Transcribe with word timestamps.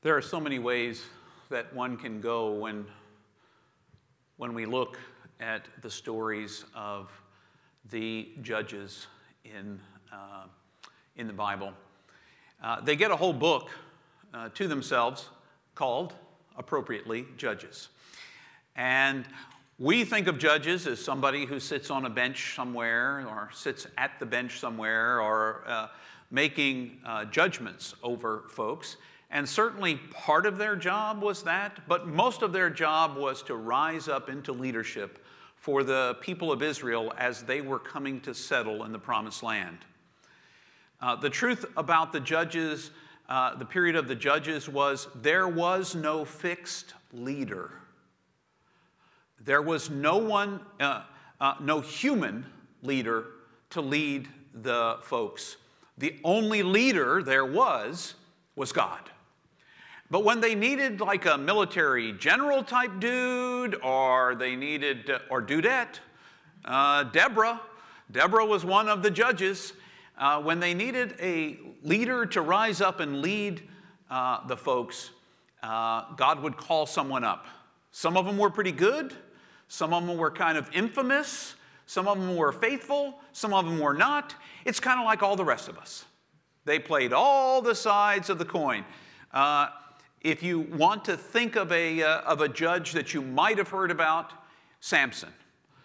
There 0.00 0.16
are 0.16 0.22
so 0.22 0.38
many 0.38 0.60
ways 0.60 1.02
that 1.50 1.74
one 1.74 1.96
can 1.96 2.20
go 2.20 2.52
when, 2.52 2.86
when 4.36 4.54
we 4.54 4.64
look 4.64 4.96
at 5.40 5.66
the 5.82 5.90
stories 5.90 6.64
of 6.72 7.10
the 7.90 8.28
judges 8.40 9.08
in, 9.44 9.80
uh, 10.12 10.44
in 11.16 11.26
the 11.26 11.32
Bible. 11.32 11.72
Uh, 12.62 12.80
they 12.80 12.94
get 12.94 13.10
a 13.10 13.16
whole 13.16 13.32
book 13.32 13.70
uh, 14.32 14.50
to 14.50 14.68
themselves 14.68 15.30
called, 15.74 16.14
appropriately, 16.56 17.26
Judges. 17.36 17.88
And 18.76 19.24
we 19.80 20.04
think 20.04 20.28
of 20.28 20.38
judges 20.38 20.86
as 20.86 21.04
somebody 21.04 21.44
who 21.44 21.58
sits 21.58 21.90
on 21.90 22.04
a 22.04 22.10
bench 22.10 22.54
somewhere 22.54 23.26
or 23.28 23.50
sits 23.52 23.88
at 23.96 24.12
the 24.20 24.26
bench 24.26 24.60
somewhere 24.60 25.20
or 25.20 25.64
uh, 25.66 25.88
making 26.30 27.00
uh, 27.04 27.24
judgments 27.24 27.96
over 28.04 28.44
folks. 28.48 28.96
And 29.30 29.46
certainly 29.46 29.96
part 29.96 30.46
of 30.46 30.56
their 30.56 30.74
job 30.74 31.22
was 31.22 31.42
that, 31.42 31.86
but 31.86 32.06
most 32.06 32.42
of 32.42 32.52
their 32.52 32.70
job 32.70 33.16
was 33.16 33.42
to 33.44 33.56
rise 33.56 34.08
up 34.08 34.30
into 34.30 34.52
leadership 34.52 35.24
for 35.56 35.82
the 35.82 36.16
people 36.20 36.50
of 36.50 36.62
Israel 36.62 37.12
as 37.18 37.42
they 37.42 37.60
were 37.60 37.78
coming 37.78 38.20
to 38.22 38.32
settle 38.32 38.84
in 38.84 38.92
the 38.92 38.98
promised 38.98 39.42
land. 39.42 39.78
Uh, 41.00 41.14
the 41.14 41.28
truth 41.28 41.66
about 41.76 42.12
the 42.12 42.20
judges, 42.20 42.90
uh, 43.28 43.54
the 43.56 43.64
period 43.64 43.96
of 43.96 44.08
the 44.08 44.14
judges, 44.14 44.68
was 44.68 45.08
there 45.16 45.46
was 45.46 45.94
no 45.94 46.24
fixed 46.24 46.94
leader. 47.12 47.72
There 49.40 49.62
was 49.62 49.90
no 49.90 50.16
one, 50.16 50.60
uh, 50.80 51.02
uh 51.40 51.54
no 51.60 51.80
human 51.80 52.46
leader 52.82 53.26
to 53.70 53.80
lead 53.82 54.26
the 54.54 54.98
folks. 55.02 55.56
The 55.98 56.18
only 56.24 56.62
leader 56.62 57.22
there 57.22 57.44
was 57.44 58.14
was 58.56 58.72
God. 58.72 59.10
But 60.10 60.24
when 60.24 60.40
they 60.40 60.54
needed 60.54 61.00
like 61.00 61.26
a 61.26 61.36
military 61.36 62.12
general 62.12 62.62
type 62.62 62.98
dude, 62.98 63.74
or 63.82 64.34
they 64.34 64.56
needed, 64.56 65.10
uh, 65.10 65.18
or 65.30 65.42
dudette, 65.42 66.00
uh, 66.64 67.04
Deborah, 67.04 67.60
Deborah 68.10 68.46
was 68.46 68.64
one 68.64 68.88
of 68.88 69.02
the 69.02 69.10
judges. 69.10 69.74
Uh, 70.16 70.40
when 70.40 70.60
they 70.60 70.72
needed 70.72 71.14
a 71.20 71.58
leader 71.82 72.24
to 72.26 72.40
rise 72.40 72.80
up 72.80 73.00
and 73.00 73.20
lead 73.20 73.62
uh, 74.10 74.46
the 74.46 74.56
folks, 74.56 75.10
uh, 75.62 76.14
God 76.14 76.42
would 76.42 76.56
call 76.56 76.86
someone 76.86 77.22
up. 77.22 77.46
Some 77.90 78.16
of 78.16 78.24
them 78.24 78.38
were 78.38 78.50
pretty 78.50 78.72
good, 78.72 79.14
some 79.68 79.92
of 79.92 80.06
them 80.06 80.16
were 80.16 80.30
kind 80.30 80.56
of 80.56 80.70
infamous, 80.72 81.54
some 81.84 82.08
of 82.08 82.18
them 82.18 82.34
were 82.34 82.52
faithful, 82.52 83.20
some 83.32 83.52
of 83.52 83.66
them 83.66 83.78
were 83.78 83.94
not. 83.94 84.34
It's 84.64 84.80
kind 84.80 84.98
of 84.98 85.04
like 85.04 85.22
all 85.22 85.36
the 85.36 85.44
rest 85.44 85.68
of 85.68 85.78
us. 85.78 86.06
They 86.64 86.78
played 86.78 87.12
all 87.12 87.60
the 87.60 87.74
sides 87.74 88.30
of 88.30 88.38
the 88.38 88.44
coin. 88.44 88.84
If 90.22 90.42
you 90.42 90.60
want 90.60 91.04
to 91.04 91.16
think 91.16 91.56
of 91.56 91.70
a, 91.70 92.02
uh, 92.02 92.20
of 92.22 92.40
a 92.40 92.48
judge 92.48 92.92
that 92.92 93.14
you 93.14 93.22
might 93.22 93.58
have 93.58 93.68
heard 93.68 93.90
about, 93.90 94.32
Samson. 94.80 95.30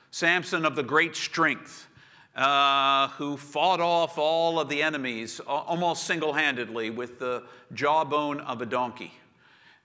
Samson 0.10 0.66
of 0.66 0.76
the 0.76 0.84
great 0.84 1.16
strength, 1.16 1.88
uh, 2.36 3.10
who 3.10 3.38
fought 3.38 3.80
off 3.80 4.18
all 4.18 4.60
of 4.60 4.70
the 4.70 4.82
enemies 4.82 5.40
almost 5.42 6.06
single 6.06 6.34
handedly 6.34 6.90
with 6.90 7.20
the 7.20 7.44
jawbone 7.74 8.40
of 8.42 8.62
a 8.62 8.66
donkey. 8.66 9.14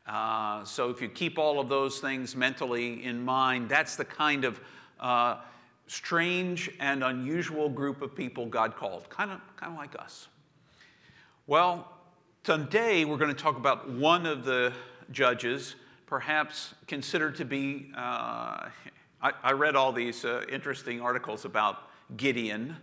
Uh, 0.06 0.64
so, 0.64 0.88
if 0.88 1.02
you 1.02 1.08
keep 1.08 1.38
all 1.38 1.60
of 1.60 1.68
those 1.68 1.98
things 1.98 2.34
mentally 2.34 3.04
in 3.04 3.22
mind, 3.22 3.68
that's 3.68 3.96
the 3.96 4.04
kind 4.04 4.46
of 4.46 4.58
uh, 4.98 5.36
strange 5.86 6.70
and 6.80 7.04
unusual 7.04 7.68
group 7.68 8.00
of 8.00 8.14
people 8.14 8.46
God 8.46 8.74
called, 8.74 9.10
kind 9.10 9.30
of, 9.30 9.40
kind 9.56 9.72
of 9.72 9.78
like 9.78 9.94
us. 9.98 10.28
Well, 11.46 11.92
Today, 12.48 13.04
we're 13.04 13.18
going 13.18 13.28
to 13.28 13.42
talk 13.42 13.58
about 13.58 13.90
one 13.90 14.24
of 14.24 14.42
the 14.42 14.72
judges, 15.12 15.76
perhaps 16.06 16.72
considered 16.86 17.36
to 17.36 17.44
be. 17.44 17.90
Uh, 17.94 18.70
I, 19.20 19.32
I, 19.42 19.52
read 19.52 19.76
all 19.76 19.92
these 19.92 20.24
uh, 20.24 20.46
interesting 20.50 21.02
articles 21.02 21.44
about 21.44 21.90
Gideon, 22.16 22.74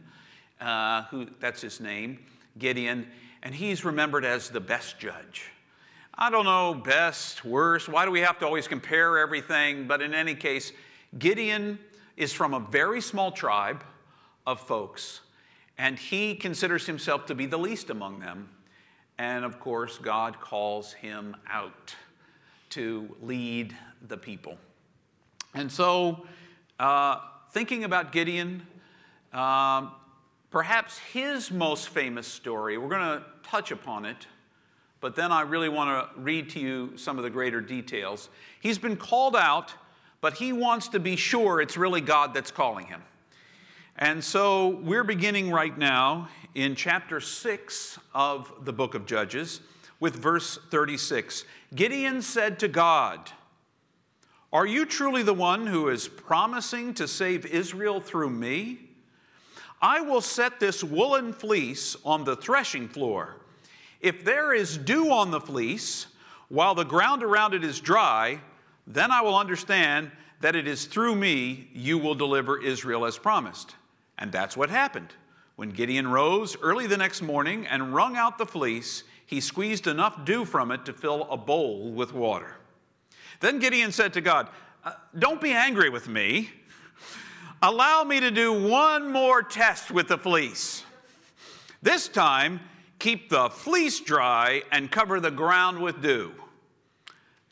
uh, 0.61 1.05
who 1.05 1.25
that's 1.39 1.63
his 1.63 1.79
name, 1.79 2.19
Gideon, 2.59 3.07
and 3.41 3.55
he's 3.55 3.83
remembered 3.83 4.23
as 4.23 4.51
the 4.51 4.59
best 4.59 4.99
judge. 4.99 5.49
I 6.13 6.29
don't 6.29 6.45
know, 6.45 6.75
best, 6.75 7.43
worst. 7.43 7.89
Why 7.89 8.05
do 8.05 8.11
we 8.11 8.19
have 8.19 8.37
to 8.41 8.45
always 8.45 8.67
compare 8.67 9.17
everything? 9.17 9.87
But 9.87 9.99
in 9.99 10.13
any 10.13 10.35
case, 10.35 10.73
Gideon 11.17 11.79
is 12.17 12.31
from 12.31 12.53
a 12.53 12.59
very 12.59 13.01
small 13.01 13.31
tribe 13.31 13.83
of 14.45 14.59
folks, 14.59 15.21
and 15.75 15.97
he 15.97 16.35
considers 16.35 16.85
himself 16.85 17.25
to 17.25 17.33
be 17.33 17.47
the 17.47 17.57
least 17.57 17.89
among 17.89 18.19
them. 18.19 18.49
And 19.17 19.45
of 19.45 19.59
course, 19.59 19.97
God 19.97 20.39
calls 20.39 20.93
him 20.93 21.35
out 21.49 21.95
to 22.71 23.15
lead 23.21 23.75
the 24.07 24.17
people. 24.17 24.57
And 25.53 25.71
so, 25.71 26.25
uh, 26.79 27.19
thinking 27.51 27.85
about 27.85 28.11
Gideon, 28.11 28.67
uh, 29.31 29.89
perhaps 30.51 30.97
his 30.97 31.49
most 31.51 31.89
famous 31.89 32.27
story, 32.27 32.77
we're 32.77 32.89
going 32.89 33.19
to 33.19 33.23
touch 33.43 33.71
upon 33.71 34.03
it, 34.05 34.27
but 34.99 35.15
then 35.15 35.31
I 35.31 35.41
really 35.41 35.69
want 35.69 36.13
to 36.13 36.19
read 36.19 36.49
to 36.51 36.59
you 36.59 36.93
some 36.97 37.17
of 37.17 37.23
the 37.23 37.29
greater 37.29 37.61
details. 37.61 38.29
He's 38.59 38.77
been 38.77 38.97
called 38.97 39.35
out, 39.35 39.73
but 40.19 40.33
he 40.33 40.51
wants 40.51 40.89
to 40.89 40.99
be 40.99 41.15
sure 41.15 41.61
it's 41.61 41.77
really 41.77 42.01
God 42.01 42.33
that's 42.33 42.51
calling 42.51 42.87
him. 42.87 43.01
And 43.97 44.21
so 44.21 44.81
we're 44.83 45.05
beginning 45.05 45.51
right 45.51 45.77
now 45.77 46.27
in 46.53 46.75
chapter 46.75 47.21
6 47.21 47.97
of 48.13 48.51
the 48.65 48.73
book 48.73 48.93
of 48.93 49.05
Judges 49.05 49.61
with 50.01 50.17
verse 50.17 50.59
36. 50.69 51.45
Gideon 51.73 52.21
said 52.21 52.59
to 52.59 52.67
God, 52.67 53.31
Are 54.51 54.65
you 54.65 54.85
truly 54.85 55.23
the 55.23 55.33
one 55.33 55.65
who 55.65 55.87
is 55.87 56.09
promising 56.09 56.93
to 56.95 57.07
save 57.07 57.45
Israel 57.45 58.01
through 58.01 58.31
me? 58.31 58.79
I 59.81 60.01
will 60.01 60.19
set 60.19 60.59
this 60.59 60.83
woolen 60.83 61.31
fleece 61.31 61.95
on 62.03 62.25
the 62.25 62.35
threshing 62.35 62.89
floor. 62.89 63.37
If 64.01 64.25
there 64.25 64.53
is 64.53 64.77
dew 64.77 65.09
on 65.09 65.31
the 65.31 65.39
fleece, 65.39 66.07
while 66.49 66.75
the 66.75 66.83
ground 66.83 67.23
around 67.23 67.53
it 67.53 67.63
is 67.63 67.79
dry, 67.79 68.41
then 68.85 69.09
I 69.09 69.21
will 69.21 69.37
understand 69.37 70.11
that 70.41 70.57
it 70.57 70.67
is 70.67 70.83
through 70.83 71.15
me 71.15 71.69
you 71.73 71.97
will 71.97 72.13
deliver 72.13 72.61
Israel 72.61 73.05
as 73.05 73.17
promised. 73.17 73.73
And 74.17 74.31
that's 74.31 74.55
what 74.55 74.69
happened. 74.69 75.13
When 75.55 75.69
Gideon 75.69 76.07
rose 76.07 76.57
early 76.61 76.87
the 76.87 76.97
next 76.97 77.21
morning 77.21 77.65
and 77.67 77.93
wrung 77.93 78.17
out 78.17 78.37
the 78.37 78.45
fleece, 78.45 79.03
he 79.25 79.39
squeezed 79.39 79.87
enough 79.87 80.25
dew 80.25 80.45
from 80.45 80.71
it 80.71 80.85
to 80.85 80.93
fill 80.93 81.27
a 81.31 81.37
bowl 81.37 81.91
with 81.91 82.13
water. 82.13 82.57
Then 83.39 83.59
Gideon 83.59 83.91
said 83.91 84.13
to 84.13 84.21
God, 84.21 84.49
uh, 84.83 84.93
Don't 85.17 85.41
be 85.41 85.51
angry 85.51 85.89
with 85.89 86.07
me. 86.07 86.49
Allow 87.61 88.03
me 88.03 88.19
to 88.19 88.31
do 88.31 88.67
one 88.67 89.11
more 89.11 89.41
test 89.41 89.91
with 89.91 90.09
the 90.09 90.17
fleece. 90.17 90.83
This 91.81 92.07
time, 92.07 92.59
keep 92.99 93.29
the 93.29 93.49
fleece 93.49 93.99
dry 93.99 94.63
and 94.71 94.91
cover 94.91 95.19
the 95.19 95.31
ground 95.31 95.81
with 95.81 96.01
dew. 96.01 96.33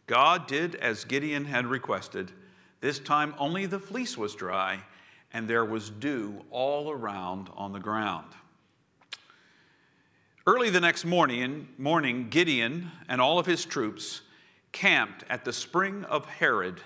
God 0.05 0.47
did 0.47 0.75
as 0.75 1.05
Gideon 1.05 1.45
had 1.45 1.65
requested. 1.65 2.31
This 2.81 2.99
time, 2.99 3.33
only 3.39 3.65
the 3.65 3.79
fleece 3.79 4.17
was 4.17 4.35
dry 4.35 4.83
and 5.33 5.47
there 5.47 5.65
was 5.65 5.89
dew 5.89 6.41
all 6.51 6.91
around 6.91 7.49
on 7.55 7.73
the 7.73 7.79
ground. 7.79 8.27
Early 10.45 10.69
the 10.69 10.81
next 10.81 11.05
morning, 11.05 11.69
morning, 11.77 12.27
Gideon 12.29 12.91
and 13.07 13.19
all 13.19 13.39
of 13.39 13.45
his 13.45 13.65
troops 13.65 14.21
camped 14.71 15.23
at 15.29 15.45
the 15.45 15.53
spring 15.53 16.03
of 16.05 16.25
Harod. 16.25 16.81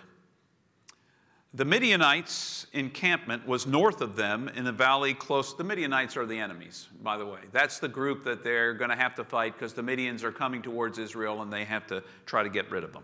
The 1.54 1.66
Midianites' 1.66 2.68
encampment 2.74 3.48
was 3.48 3.66
north 3.66 4.02
of 4.02 4.16
them 4.16 4.48
in 4.50 4.64
the 4.64 4.72
valley 4.72 5.16
close. 5.16 5.56
The 5.56 5.64
Midianites 5.64 6.16
are 6.16 6.26
the 6.26 6.38
enemies, 6.38 6.88
by 7.02 7.18
the 7.18 7.26
way. 7.26 7.40
That's 7.52 7.80
the 7.80 7.88
group 7.88 8.24
that 8.26 8.44
they're 8.44 8.76
going 8.76 8.92
to 8.92 8.96
have 8.96 9.16
to 9.16 9.24
fight 9.24 9.54
because 9.54 9.74
the 9.74 9.82
Midians 9.82 10.24
are 10.24 10.32
coming 10.32 10.62
towards 10.62 11.00
Israel 11.00 11.42
and 11.42 11.52
they 11.52 11.66
have 11.66 11.88
to 11.88 12.04
try 12.28 12.44
to 12.44 12.50
get 12.50 12.70
rid 12.70 12.84
of 12.84 12.94
them. 12.94 13.04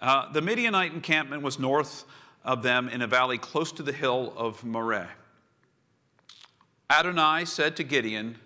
Uh, 0.00 0.30
the 0.30 0.40
Midianite 0.40 0.92
encampment 0.92 1.42
was 1.42 1.58
north 1.58 2.04
of 2.48 2.62
them 2.62 2.88
in 2.88 3.02
a 3.02 3.06
valley 3.06 3.36
close 3.36 3.70
to 3.72 3.82
the 3.82 3.92
hill 3.92 4.32
of 4.34 4.64
Moreh. 4.64 5.10
Adonai 6.88 7.44
said 7.44 7.76
to 7.76 7.84
Gideon, 7.84 8.38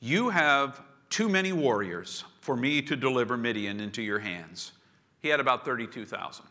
You 0.00 0.30
have 0.30 0.80
too 1.10 1.28
many 1.28 1.52
warriors 1.52 2.24
for 2.40 2.56
me 2.56 2.80
to 2.80 2.96
deliver 2.96 3.36
Midian 3.36 3.80
into 3.80 4.00
your 4.00 4.18
hands. 4.18 4.72
He 5.20 5.28
had 5.28 5.40
about 5.40 5.62
32,000. 5.62 6.46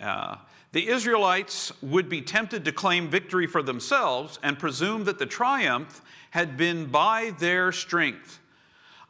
Uh, 0.00 0.36
the 0.72 0.88
Israelites 0.88 1.72
would 1.80 2.08
be 2.08 2.20
tempted 2.20 2.64
to 2.64 2.72
claim 2.72 3.08
victory 3.08 3.46
for 3.46 3.62
themselves 3.62 4.40
and 4.42 4.58
presume 4.58 5.04
that 5.04 5.20
the 5.20 5.26
triumph 5.26 6.02
had 6.30 6.56
been 6.56 6.86
by 6.86 7.32
their 7.38 7.70
strength. 7.70 8.40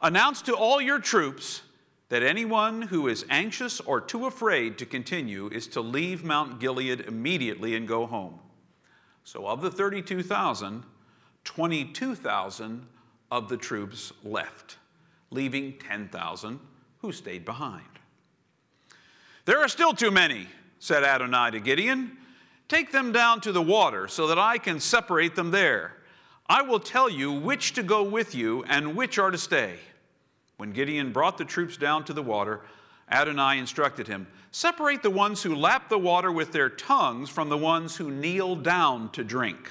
Announce 0.03 0.43
to 0.43 0.53
all 0.53 0.79
your 0.79 0.99
troops 0.99 1.63
that 2.09 2.23
anyone 2.23 2.83
who 2.83 3.07
is 3.07 3.25
anxious 3.29 3.79
or 3.81 3.99
too 3.99 4.25
afraid 4.25 4.77
to 4.77 4.85
continue 4.85 5.47
is 5.47 5.67
to 5.67 5.81
leave 5.81 6.23
Mount 6.23 6.59
Gilead 6.59 7.01
immediately 7.01 7.75
and 7.75 7.87
go 7.87 8.05
home. 8.05 8.39
So, 9.23 9.47
of 9.47 9.61
the 9.61 9.71
32,000, 9.71 10.83
22,000 11.43 12.87
of 13.31 13.49
the 13.49 13.57
troops 13.57 14.13
left, 14.23 14.77
leaving 15.31 15.73
10,000 15.79 16.59
who 16.99 17.11
stayed 17.11 17.43
behind. 17.43 17.83
There 19.45 19.59
are 19.59 19.67
still 19.67 19.93
too 19.93 20.11
many, 20.11 20.47
said 20.79 21.03
Adonai 21.03 21.51
to 21.51 21.59
Gideon. 21.59 22.17
Take 22.67 22.91
them 22.91 23.11
down 23.11 23.41
to 23.41 23.51
the 23.51 23.61
water 23.61 24.07
so 24.07 24.27
that 24.27 24.39
I 24.39 24.57
can 24.57 24.79
separate 24.79 25.35
them 25.35 25.51
there. 25.51 25.93
I 26.47 26.61
will 26.61 26.79
tell 26.79 27.09
you 27.09 27.31
which 27.31 27.73
to 27.73 27.83
go 27.83 28.03
with 28.03 28.35
you 28.35 28.63
and 28.67 28.95
which 28.95 29.17
are 29.17 29.31
to 29.31 29.37
stay. 29.37 29.77
When 30.57 30.71
Gideon 30.71 31.11
brought 31.11 31.37
the 31.37 31.45
troops 31.45 31.77
down 31.77 32.05
to 32.05 32.13
the 32.13 32.23
water, 32.23 32.61
Adonai 33.09 33.59
instructed 33.59 34.07
him 34.07 34.27
Separate 34.51 35.03
the 35.03 35.09
ones 35.09 35.43
who 35.43 35.53
lap 35.53 35.89
the 35.89 35.99
water 35.99 36.31
with 36.31 36.53
their 36.53 36.69
tongues 36.69 37.29
from 37.29 37.49
the 37.49 37.57
ones 37.57 37.97
who 37.97 38.09
kneel 38.09 38.55
down 38.55 39.11
to 39.11 39.21
drink. 39.21 39.69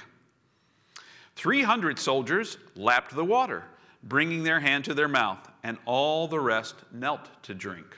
300 1.35 1.97
soldiers 1.97 2.59
lapped 2.75 3.15
the 3.15 3.25
water, 3.25 3.63
bringing 4.03 4.43
their 4.43 4.59
hand 4.59 4.85
to 4.85 4.93
their 4.93 5.07
mouth, 5.07 5.49
and 5.63 5.79
all 5.85 6.27
the 6.27 6.39
rest 6.39 6.75
knelt 6.91 7.41
to 7.41 7.55
drink. 7.55 7.97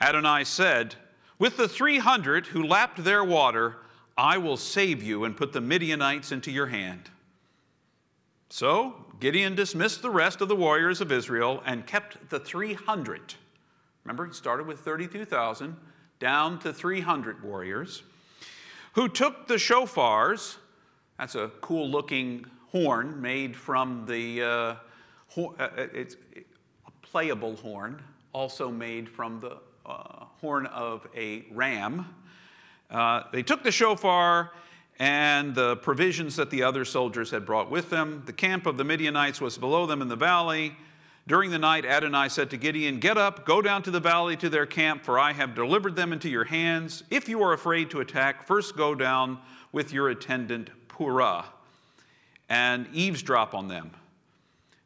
Adonai 0.00 0.44
said, 0.44 0.94
With 1.38 1.58
the 1.58 1.68
300 1.68 2.46
who 2.46 2.62
lapped 2.62 3.04
their 3.04 3.22
water, 3.22 3.76
I 4.16 4.38
will 4.38 4.56
save 4.56 5.02
you 5.02 5.24
and 5.24 5.36
put 5.36 5.52
the 5.52 5.60
Midianites 5.60 6.32
into 6.32 6.50
your 6.50 6.68
hand. 6.68 7.10
So 8.48 9.04
Gideon 9.20 9.54
dismissed 9.54 10.02
the 10.02 10.10
rest 10.10 10.40
of 10.40 10.48
the 10.48 10.56
warriors 10.56 11.00
of 11.00 11.10
Israel 11.10 11.62
and 11.66 11.86
kept 11.86 12.30
the 12.30 12.38
300. 12.38 13.34
Remember, 14.04 14.26
he 14.26 14.32
started 14.32 14.66
with 14.66 14.80
32,000, 14.80 15.76
down 16.18 16.58
to 16.60 16.72
300 16.72 17.42
warriors, 17.42 18.02
who 18.92 19.08
took 19.08 19.46
the 19.48 19.54
shofars 19.54 20.56
that's 21.18 21.34
a 21.34 21.50
cool 21.60 21.90
looking 21.90 22.46
horn 22.70 23.20
made 23.20 23.56
from 23.56 24.06
the, 24.06 24.40
uh, 24.40 24.74
uh, 25.36 25.46
uh, 25.58 25.86
it's 25.92 26.16
a 26.86 26.90
playable 27.02 27.56
horn, 27.56 28.00
also 28.32 28.70
made 28.70 29.08
from 29.08 29.40
the 29.40 29.56
uh, 29.84 30.26
horn 30.40 30.66
of 30.66 31.08
a 31.16 31.44
ram. 31.50 32.06
Uh, 32.88 33.24
they 33.32 33.42
took 33.42 33.64
the 33.64 33.72
shofar 33.72 34.52
and 34.98 35.54
the 35.54 35.76
provisions 35.76 36.36
that 36.36 36.50
the 36.50 36.62
other 36.62 36.84
soldiers 36.84 37.30
had 37.30 37.46
brought 37.46 37.70
with 37.70 37.90
them. 37.90 38.22
The 38.26 38.32
camp 38.32 38.66
of 38.66 38.76
the 38.76 38.84
Midianites 38.84 39.40
was 39.40 39.56
below 39.56 39.86
them 39.86 40.02
in 40.02 40.08
the 40.08 40.16
valley. 40.16 40.76
During 41.28 41.50
the 41.50 41.58
night, 41.58 41.84
Adonai 41.84 42.30
said 42.30 42.50
to 42.50 42.56
Gideon, 42.56 42.98
Get 42.98 43.18
up, 43.18 43.44
go 43.44 43.60
down 43.60 43.82
to 43.82 43.90
the 43.90 44.00
valley 44.00 44.36
to 44.38 44.48
their 44.48 44.66
camp, 44.66 45.04
for 45.04 45.18
I 45.18 45.32
have 45.32 45.54
delivered 45.54 45.94
them 45.94 46.12
into 46.12 46.28
your 46.28 46.44
hands. 46.44 47.04
If 47.10 47.28
you 47.28 47.42
are 47.42 47.52
afraid 47.52 47.90
to 47.90 48.00
attack, 48.00 48.46
first 48.46 48.76
go 48.76 48.94
down 48.94 49.38
with 49.70 49.92
your 49.92 50.08
attendant 50.08 50.70
Purah 50.88 51.44
and 52.48 52.88
eavesdrop 52.92 53.54
on 53.54 53.68
them, 53.68 53.90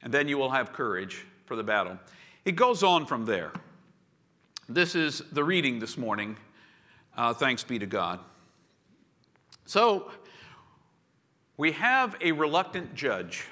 and 0.03 0.13
then 0.13 0.27
you 0.27 0.37
will 0.37 0.51
have 0.51 0.73
courage 0.73 1.25
for 1.47 1.55
the 1.55 1.63
battle. 1.63 1.99
It 2.45 2.57
goes 2.57 2.83
on 2.83 3.07
from 3.07 3.25
there. 3.25 3.53
This 4.69 4.95
is 4.97 5.23
the 5.33 5.45
reading 5.45 5.79
this 5.79 5.97
morning. 5.97 6.37
Uh, 7.17 7.33
thanks 7.33 7.63
be 7.63 7.79
to 7.79 7.87
God. 7.87 8.19
So, 9.73 10.11
we 11.57 11.73
have 11.73 12.15
a 12.21 12.33
reluctant 12.33 12.95
judge. 12.95 13.47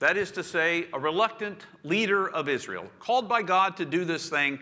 That 0.00 0.18
is 0.18 0.30
to 0.32 0.44
say, 0.44 0.84
a 0.92 0.98
reluctant 0.98 1.64
leader 1.82 2.28
of 2.28 2.46
Israel, 2.46 2.88
called 3.00 3.26
by 3.26 3.40
God 3.40 3.78
to 3.78 3.86
do 3.86 4.04
this 4.04 4.28
thing, 4.28 4.58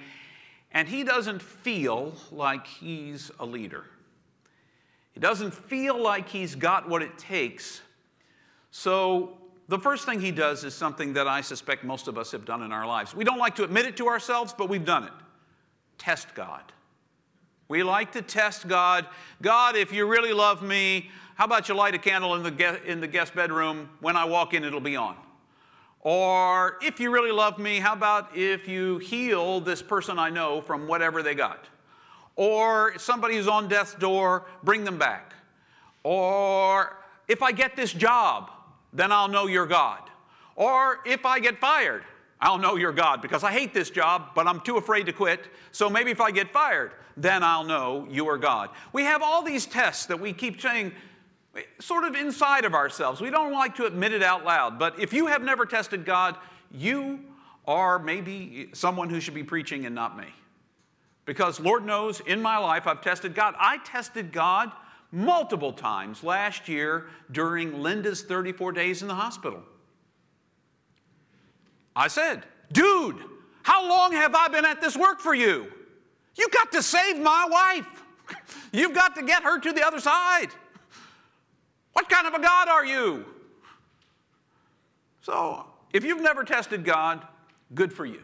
and 0.70 0.86
he 0.86 1.02
doesn't 1.02 1.42
feel 1.42 2.14
like 2.30 2.64
he's 2.64 3.32
a 3.40 3.44
leader. 3.44 3.86
He 5.10 5.18
doesn't 5.18 5.52
feel 5.52 6.00
like 6.00 6.28
he's 6.28 6.54
got 6.54 6.88
what 6.88 7.02
it 7.02 7.18
takes. 7.18 7.80
So, 8.70 9.36
the 9.66 9.80
first 9.80 10.06
thing 10.06 10.20
he 10.20 10.30
does 10.30 10.62
is 10.62 10.76
something 10.76 11.14
that 11.14 11.26
I 11.26 11.40
suspect 11.40 11.82
most 11.82 12.06
of 12.06 12.18
us 12.18 12.30
have 12.30 12.44
done 12.44 12.62
in 12.62 12.70
our 12.70 12.86
lives. 12.86 13.16
We 13.16 13.24
don't 13.24 13.38
like 13.38 13.56
to 13.56 13.64
admit 13.64 13.84
it 13.84 13.96
to 13.96 14.06
ourselves, 14.06 14.54
but 14.56 14.68
we've 14.68 14.84
done 14.84 15.02
it. 15.02 15.12
Test 15.98 16.36
God. 16.36 16.72
We 17.70 17.84
like 17.84 18.10
to 18.14 18.22
test 18.22 18.66
God. 18.66 19.06
God, 19.40 19.76
if 19.76 19.92
you 19.92 20.04
really 20.04 20.32
love 20.32 20.60
me, 20.60 21.08
how 21.36 21.44
about 21.44 21.68
you 21.68 21.76
light 21.76 21.94
a 21.94 21.98
candle 21.98 22.34
in 22.34 22.42
the, 22.42 22.50
guest, 22.50 22.82
in 22.84 22.98
the 22.98 23.06
guest 23.06 23.32
bedroom? 23.32 23.88
When 24.00 24.16
I 24.16 24.24
walk 24.24 24.54
in, 24.54 24.64
it'll 24.64 24.80
be 24.80 24.96
on. 24.96 25.14
Or 26.00 26.78
if 26.82 26.98
you 26.98 27.12
really 27.12 27.30
love 27.30 27.60
me, 27.60 27.78
how 27.78 27.92
about 27.92 28.36
if 28.36 28.66
you 28.66 28.98
heal 28.98 29.60
this 29.60 29.82
person 29.82 30.18
I 30.18 30.30
know 30.30 30.60
from 30.60 30.88
whatever 30.88 31.22
they 31.22 31.36
got? 31.36 31.64
Or 32.34 32.98
somebody 32.98 33.36
who's 33.36 33.46
on 33.46 33.68
death's 33.68 33.94
door, 33.94 34.46
bring 34.64 34.82
them 34.82 34.98
back. 34.98 35.32
Or 36.02 36.96
if 37.28 37.40
I 37.40 37.52
get 37.52 37.76
this 37.76 37.92
job, 37.92 38.50
then 38.92 39.12
I'll 39.12 39.28
know 39.28 39.46
you're 39.46 39.64
God. 39.64 40.10
Or 40.56 40.98
if 41.06 41.24
I 41.24 41.38
get 41.38 41.60
fired, 41.60 42.02
I'll 42.40 42.58
know 42.58 42.74
you're 42.74 42.90
God 42.90 43.22
because 43.22 43.44
I 43.44 43.52
hate 43.52 43.72
this 43.72 43.90
job, 43.90 44.30
but 44.34 44.48
I'm 44.48 44.60
too 44.60 44.76
afraid 44.76 45.06
to 45.06 45.12
quit. 45.12 45.46
So 45.70 45.88
maybe 45.88 46.10
if 46.10 46.20
I 46.20 46.32
get 46.32 46.52
fired, 46.52 46.90
then 47.22 47.42
I'll 47.42 47.64
know 47.64 48.06
you 48.10 48.28
are 48.28 48.38
God. 48.38 48.70
We 48.92 49.04
have 49.04 49.22
all 49.22 49.42
these 49.42 49.66
tests 49.66 50.06
that 50.06 50.20
we 50.20 50.32
keep 50.32 50.60
saying 50.60 50.92
sort 51.80 52.04
of 52.04 52.14
inside 52.14 52.64
of 52.64 52.74
ourselves. 52.74 53.20
We 53.20 53.30
don't 53.30 53.52
like 53.52 53.74
to 53.76 53.86
admit 53.86 54.12
it 54.12 54.22
out 54.22 54.44
loud, 54.44 54.78
but 54.78 54.98
if 54.98 55.12
you 55.12 55.26
have 55.26 55.42
never 55.42 55.66
tested 55.66 56.04
God, 56.04 56.36
you 56.72 57.20
are 57.66 57.98
maybe 57.98 58.70
someone 58.72 59.10
who 59.10 59.20
should 59.20 59.34
be 59.34 59.44
preaching 59.44 59.86
and 59.86 59.94
not 59.94 60.16
me. 60.16 60.26
Because 61.26 61.60
Lord 61.60 61.84
knows 61.84 62.20
in 62.20 62.40
my 62.40 62.56
life 62.58 62.86
I've 62.86 63.02
tested 63.02 63.34
God. 63.34 63.54
I 63.58 63.78
tested 63.78 64.32
God 64.32 64.72
multiple 65.12 65.72
times 65.72 66.22
last 66.22 66.68
year 66.68 67.08
during 67.30 67.82
Linda's 67.82 68.22
34 68.22 68.72
days 68.72 69.02
in 69.02 69.08
the 69.08 69.14
hospital. 69.14 69.62
I 71.94 72.08
said, 72.08 72.44
Dude, 72.72 73.16
how 73.62 73.88
long 73.88 74.12
have 74.12 74.34
I 74.34 74.48
been 74.48 74.64
at 74.64 74.80
this 74.80 74.96
work 74.96 75.20
for 75.20 75.34
you? 75.34 75.70
You 76.36 76.48
got 76.52 76.72
to 76.72 76.82
save 76.82 77.18
my 77.18 77.46
wife. 77.50 78.04
You've 78.72 78.94
got 78.94 79.16
to 79.16 79.22
get 79.22 79.42
her 79.42 79.58
to 79.58 79.72
the 79.72 79.86
other 79.86 80.00
side. 80.00 80.48
What 81.92 82.08
kind 82.08 82.26
of 82.26 82.34
a 82.34 82.40
God 82.40 82.68
are 82.68 82.84
you? 82.84 83.24
So, 85.22 85.66
if 85.92 86.04
you've 86.04 86.22
never 86.22 86.44
tested 86.44 86.84
God, 86.84 87.26
good 87.74 87.92
for 87.92 88.06
you. 88.06 88.22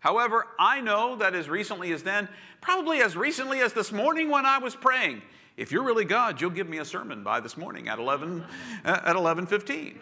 However, 0.00 0.46
I 0.58 0.80
know 0.80 1.16
that 1.16 1.34
as 1.34 1.48
recently 1.48 1.92
as 1.92 2.02
then, 2.02 2.28
probably 2.60 3.00
as 3.02 3.16
recently 3.16 3.60
as 3.60 3.72
this 3.72 3.90
morning 3.90 4.30
when 4.30 4.46
I 4.46 4.58
was 4.58 4.76
praying, 4.76 5.22
if 5.56 5.72
you're 5.72 5.82
really 5.82 6.04
God, 6.04 6.40
you'll 6.40 6.50
give 6.50 6.68
me 6.68 6.78
a 6.78 6.84
sermon 6.84 7.24
by 7.24 7.40
this 7.40 7.56
morning 7.56 7.88
at 7.88 7.98
11 7.98 8.44
at 8.84 9.16
11:15. 9.16 9.96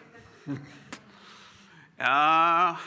uh, 1.99 2.77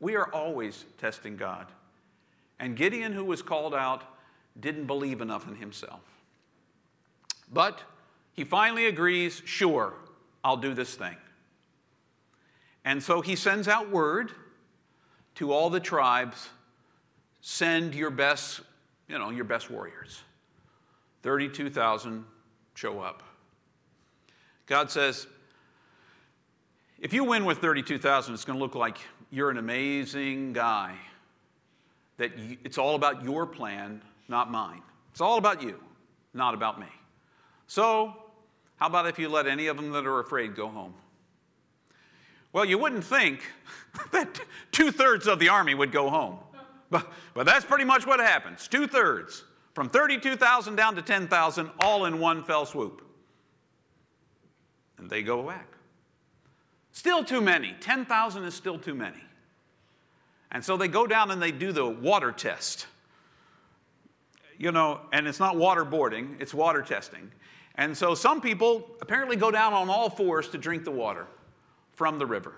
we 0.00 0.16
are 0.16 0.32
always 0.32 0.86
testing 0.98 1.36
God. 1.36 1.66
And 2.58 2.76
Gideon, 2.76 3.12
who 3.12 3.24
was 3.24 3.42
called 3.42 3.74
out, 3.74 4.02
didn't 4.58 4.86
believe 4.86 5.20
enough 5.20 5.46
in 5.46 5.56
himself. 5.56 6.00
But 7.52 7.80
he 8.32 8.44
finally 8.44 8.86
agrees, 8.86 9.42
sure, 9.44 9.94
I'll 10.42 10.56
do 10.56 10.74
this 10.74 10.94
thing. 10.94 11.16
And 12.84 13.02
so 13.02 13.20
he 13.20 13.36
sends 13.36 13.68
out 13.68 13.90
word 13.90 14.32
to 15.36 15.52
all 15.52 15.70
the 15.70 15.80
tribes, 15.80 16.48
send 17.40 17.94
your 17.94 18.10
best, 18.10 18.60
you 19.08 19.18
know, 19.18 19.30
your 19.30 19.44
best 19.44 19.70
warriors. 19.70 20.22
32,000 21.22 22.24
show 22.74 23.00
up. 23.00 23.22
God 24.66 24.90
says, 24.90 25.26
if 26.98 27.12
you 27.12 27.24
win 27.24 27.44
with 27.44 27.58
32,000, 27.58 28.34
it's 28.34 28.44
going 28.44 28.58
to 28.58 28.62
look 28.62 28.74
like 28.74 28.98
you're 29.30 29.50
an 29.50 29.58
amazing 29.58 30.52
guy. 30.52 30.94
That 32.18 32.38
you, 32.38 32.56
it's 32.64 32.78
all 32.78 32.94
about 32.94 33.22
your 33.24 33.46
plan, 33.46 34.02
not 34.28 34.50
mine. 34.50 34.82
It's 35.12 35.20
all 35.20 35.38
about 35.38 35.62
you, 35.62 35.80
not 36.34 36.54
about 36.54 36.80
me. 36.80 36.86
So, 37.66 38.14
how 38.76 38.86
about 38.86 39.06
if 39.06 39.18
you 39.18 39.28
let 39.28 39.46
any 39.46 39.66
of 39.66 39.76
them 39.76 39.90
that 39.92 40.06
are 40.06 40.20
afraid 40.20 40.54
go 40.54 40.68
home? 40.68 40.94
Well, 42.52 42.64
you 42.64 42.78
wouldn't 42.78 43.04
think 43.04 43.40
that 44.12 44.40
two 44.72 44.90
thirds 44.90 45.26
of 45.26 45.38
the 45.38 45.48
army 45.48 45.74
would 45.74 45.92
go 45.92 46.08
home. 46.08 46.38
But, 46.88 47.12
but 47.34 47.46
that's 47.46 47.64
pretty 47.64 47.84
much 47.84 48.06
what 48.06 48.20
happens 48.20 48.68
two 48.68 48.86
thirds, 48.86 49.44
from 49.74 49.88
32,000 49.88 50.76
down 50.76 50.94
to 50.94 51.02
10,000, 51.02 51.70
all 51.80 52.04
in 52.06 52.18
one 52.18 52.44
fell 52.44 52.64
swoop. 52.64 53.02
And 54.98 55.10
they 55.10 55.22
go 55.22 55.42
back. 55.42 55.68
Still 56.92 57.24
too 57.24 57.42
many. 57.42 57.74
10,000 57.80 58.44
is 58.44 58.54
still 58.54 58.78
too 58.78 58.94
many. 58.94 59.22
And 60.52 60.64
so 60.64 60.76
they 60.76 60.88
go 60.88 61.06
down 61.06 61.30
and 61.30 61.42
they 61.42 61.52
do 61.52 61.72
the 61.72 61.86
water 61.86 62.32
test. 62.32 62.86
You 64.58 64.72
know, 64.72 65.00
and 65.12 65.26
it's 65.26 65.40
not 65.40 65.56
waterboarding, 65.56 66.40
it's 66.40 66.54
water 66.54 66.82
testing. 66.82 67.30
And 67.74 67.96
so 67.96 68.14
some 68.14 68.40
people 68.40 68.88
apparently 69.02 69.36
go 69.36 69.50
down 69.50 69.74
on 69.74 69.90
all 69.90 70.08
fours 70.08 70.48
to 70.48 70.58
drink 70.58 70.84
the 70.84 70.90
water 70.90 71.26
from 71.92 72.18
the 72.18 72.26
river. 72.26 72.54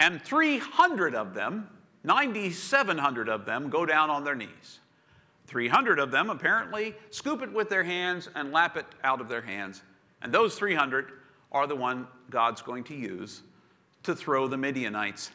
And 0.00 0.20
300 0.20 1.14
of 1.14 1.34
them, 1.34 1.68
9,700 2.02 3.28
of 3.28 3.46
them, 3.46 3.70
go 3.70 3.86
down 3.86 4.10
on 4.10 4.24
their 4.24 4.34
knees. 4.34 4.80
300 5.46 5.98
of 5.98 6.10
them 6.10 6.30
apparently 6.30 6.94
scoop 7.10 7.42
it 7.42 7.52
with 7.52 7.68
their 7.68 7.84
hands 7.84 8.28
and 8.34 8.52
lap 8.52 8.76
it 8.76 8.86
out 9.04 9.20
of 9.20 9.28
their 9.28 9.42
hands. 9.42 9.82
And 10.22 10.32
those 10.32 10.56
300 10.56 11.12
are 11.52 11.66
the 11.66 11.76
one 11.76 12.08
God's 12.30 12.62
going 12.62 12.84
to 12.84 12.94
use 12.94 13.42
to 14.02 14.16
throw 14.16 14.48
the 14.48 14.56
Midianites. 14.56 15.30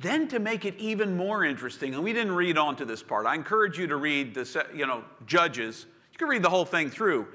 Then 0.00 0.28
to 0.28 0.38
make 0.38 0.64
it 0.64 0.74
even 0.78 1.14
more 1.14 1.44
interesting, 1.44 1.94
and 1.94 2.02
we 2.02 2.14
didn't 2.14 2.34
read 2.34 2.56
on 2.56 2.74
to 2.76 2.86
this 2.86 3.02
part. 3.02 3.26
I 3.26 3.34
encourage 3.34 3.78
you 3.78 3.86
to 3.88 3.96
read 3.96 4.34
the, 4.34 4.66
you 4.74 4.86
know, 4.86 5.04
Judges. 5.26 5.84
You 6.12 6.18
can 6.18 6.28
read 6.28 6.42
the 6.42 6.48
whole 6.48 6.64
thing 6.64 6.88
through. 6.88 7.28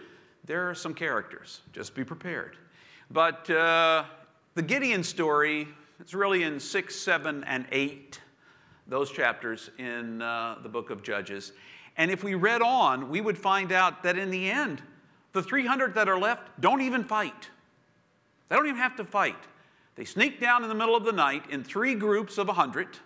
There 0.46 0.68
are 0.68 0.74
some 0.74 0.96
characters. 0.96 1.62
Just 1.74 1.94
be 1.94 2.04
prepared. 2.04 2.58
But 3.12 3.48
uh, 3.52 4.06
the 4.56 4.64
Gideon 4.64 5.04
story, 5.04 5.68
it's 6.00 6.16
really 6.16 6.42
in 6.42 6.60
six, 6.60 6.96
seven, 6.96 7.44
and 7.44 7.68
eight. 7.72 8.20
Those 8.88 9.12
chapters 9.12 9.70
in 9.78 10.24
uh, 10.24 10.56
the 10.64 10.70
book 10.70 10.90
of 10.90 11.04
Judges. 11.04 11.52
And 11.98 12.10
if 12.10 12.24
we 12.24 12.34
read 12.34 12.64
on, 12.64 13.10
we 13.12 13.22
would 13.22 13.38
find 13.38 13.72
out 13.72 14.02
that 14.02 14.18
in 14.18 14.32
the 14.32 14.50
end, 14.50 14.82
the 15.34 15.44
300 15.44 15.94
that 15.94 16.10
are 16.10 16.18
left 16.18 16.60
don't 16.60 16.82
even 16.82 17.04
fight. 17.04 17.50
They 18.50 18.56
don't 18.56 18.66
even 18.66 18.80
have 18.80 18.96
to 18.96 19.06
fight. 19.06 19.38
They 19.96 20.06
sneak 20.06 20.40
down 20.40 20.64
in 20.64 20.70
the 20.70 20.76
middle 20.76 20.96
of 20.96 21.06
the 21.06 21.12
night 21.12 21.50
in 21.50 21.64
three 21.64 21.96
groups 21.96 22.38
of 22.38 22.48
100. 22.48 22.98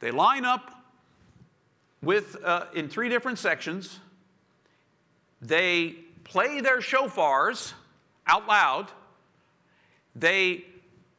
They 0.00 0.10
line 0.10 0.44
up 0.44 0.84
with, 2.02 2.36
uh, 2.44 2.66
in 2.74 2.88
three 2.88 3.08
different 3.08 3.38
sections. 3.38 4.00
They 5.40 5.96
play 6.24 6.60
their 6.60 6.78
shofars 6.78 7.72
out 8.26 8.46
loud. 8.46 8.90
They 10.14 10.64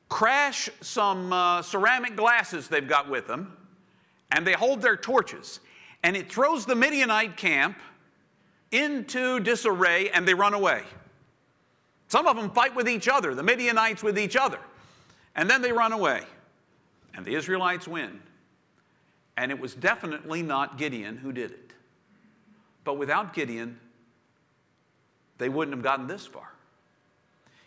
crash 0.09 0.69
some 0.81 1.31
uh, 1.31 1.61
ceramic 1.61 2.15
glasses 2.15 2.67
they've 2.67 2.87
got 2.87 3.09
with 3.09 3.27
them, 3.27 3.55
and 4.31 4.45
they 4.45 4.53
hold 4.53 4.81
their 4.81 4.97
torches 4.97 5.59
and 6.03 6.15
it 6.15 6.31
throws 6.31 6.65
the 6.65 6.75
Midianite 6.75 7.37
camp 7.37 7.77
into 8.71 9.39
disarray 9.39 10.09
and 10.09 10.27
they 10.27 10.33
run 10.33 10.53
away. 10.53 10.83
Some 12.09 12.27
of 12.27 12.35
them 12.35 12.49
fight 12.49 12.75
with 12.75 12.89
each 12.89 13.07
other, 13.07 13.33
the 13.33 13.43
Midianites 13.43 14.03
with 14.03 14.19
each 14.19 14.35
other, 14.35 14.59
and 15.35 15.49
then 15.49 15.61
they 15.61 15.71
run 15.71 15.93
away. 15.93 16.23
And 17.15 17.25
the 17.25 17.35
Israelites 17.35 17.87
win. 17.87 18.19
And 19.37 19.51
it 19.51 19.59
was 19.59 19.73
definitely 19.73 20.41
not 20.41 20.77
Gideon 20.77 21.17
who 21.17 21.31
did 21.31 21.51
it. 21.51 21.71
But 22.83 22.95
without 22.97 23.33
Gideon, 23.33 23.79
they 25.37 25.49
wouldn't 25.49 25.75
have 25.75 25.83
gotten 25.83 26.07
this 26.07 26.25
far. 26.25 26.51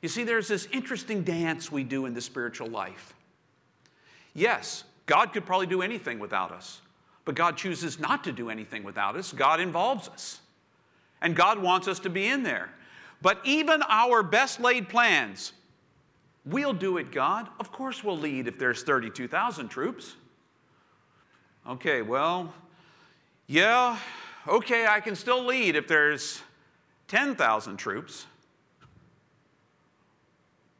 You 0.02 0.08
see, 0.08 0.24
there's 0.24 0.48
this 0.48 0.66
interesting 0.72 1.22
dance 1.22 1.70
we 1.70 1.84
do 1.84 2.06
in 2.06 2.14
the 2.14 2.20
spiritual 2.20 2.68
life. 2.68 3.14
Yes, 4.34 4.84
God 5.06 5.32
could 5.32 5.46
probably 5.46 5.66
do 5.66 5.82
anything 5.82 6.18
without 6.18 6.50
us. 6.50 6.80
But 7.24 7.36
God 7.36 7.56
chooses 7.56 8.00
not 8.00 8.24
to 8.24 8.32
do 8.32 8.50
anything 8.50 8.82
without 8.82 9.16
us. 9.16 9.32
God 9.32 9.60
involves 9.60 10.08
us. 10.08 10.40
And 11.20 11.36
God 11.36 11.62
wants 11.62 11.86
us 11.86 12.00
to 12.00 12.10
be 12.10 12.26
in 12.26 12.42
there. 12.42 12.70
But 13.22 13.40
even 13.44 13.82
our 13.88 14.24
best 14.24 14.60
laid 14.60 14.88
plans, 14.88 15.52
we'll 16.44 16.72
do 16.72 16.98
it, 16.98 17.12
God. 17.12 17.48
Of 17.60 17.70
course, 17.70 18.02
we'll 18.02 18.18
lead 18.18 18.48
if 18.48 18.58
there's 18.58 18.82
32,000 18.82 19.68
troops. 19.68 20.16
Okay, 21.68 22.02
well, 22.02 22.52
yeah, 23.46 23.96
okay, 24.48 24.86
I 24.88 24.98
can 24.98 25.14
still 25.14 25.44
lead 25.44 25.76
if 25.76 25.86
there's 25.86 26.42
10,000 27.06 27.76
troops. 27.76 28.26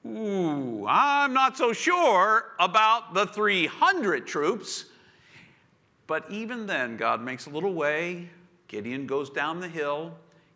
Ooh, 0.05 0.85
I'm 0.89 1.33
not 1.33 1.57
so 1.57 1.73
sure 1.73 2.47
about 2.59 3.15
the 3.15 3.27
300 3.27 4.27
troops. 4.27 4.87
But 6.09 6.29
even 6.29 6.67
then, 6.67 6.97
God 6.97 7.23
makes 7.23 7.47
a 7.47 7.51
little 7.51 7.73
way. 7.73 8.29
Gideon 8.67 9.07
goes 9.07 9.31
down 9.31 9.61
the 9.61 9.69
hill. 9.69 10.13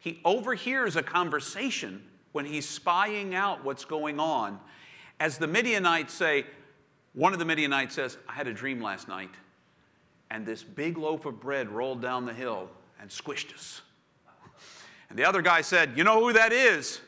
He 0.06 0.20
overhears 0.24 0.94
a 0.94 1.02
conversation 1.02 2.00
when 2.30 2.44
he's 2.44 2.68
spying 2.68 3.34
out 3.34 3.64
what's 3.64 3.84
going 3.84 4.20
on. 4.20 4.60
As 5.18 5.36
the 5.36 5.48
Midianites 5.48 6.14
say, 6.14 6.46
one 7.14 7.32
of 7.32 7.40
the 7.40 7.44
Midianites 7.44 7.96
says, 7.96 8.16
I 8.28 8.34
had 8.34 8.46
a 8.46 8.52
dream 8.52 8.80
last 8.80 9.08
night, 9.08 9.32
and 10.30 10.46
this 10.46 10.62
big 10.62 10.96
loaf 10.96 11.26
of 11.26 11.40
bread 11.40 11.72
rolled 11.72 12.00
down 12.00 12.24
the 12.24 12.32
hill 12.32 12.68
and 13.00 13.10
squished 13.10 13.52
us. 13.52 13.82
And 15.10 15.18
the 15.18 15.24
other 15.24 15.42
guy 15.42 15.60
said, 15.60 15.94
You 15.96 16.04
know 16.04 16.20
who 16.20 16.32
that 16.34 16.52
is? 16.52 17.00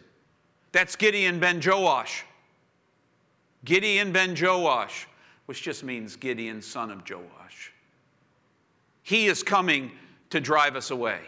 That's 0.72 0.96
Gideon 0.96 1.38
ben 1.38 1.60
Joash. 1.64 2.24
Gideon 3.64 4.10
ben 4.10 4.34
Joash, 4.36 5.06
which 5.46 5.62
just 5.62 5.84
means 5.84 6.16
Gideon, 6.16 6.60
son 6.60 6.90
of 6.90 7.08
Joash. 7.08 7.72
He 9.04 9.28
is 9.28 9.44
coming 9.44 9.92
to 10.30 10.40
drive 10.40 10.74
us 10.74 10.90
away. 10.90 11.20